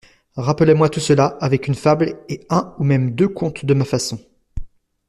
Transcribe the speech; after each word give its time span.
Rappelez-moi 0.35 0.89
tout 0.89 0.99
cela, 0.99 1.37
avec 1.41 1.67
une 1.67 1.75
fable 1.75 2.17
et 2.27 2.43
un 2.49 2.73
ou 2.79 2.83
même 2.83 3.13
deux 3.13 3.27
contes 3.29 3.65
de 3.67 3.73
ma 3.75 3.85
façon. 3.85 4.17